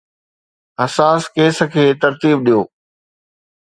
[0.81, 2.61] حساس ڪيس کي ترتيب ڏيو